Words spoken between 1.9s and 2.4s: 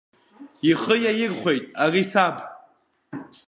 саб.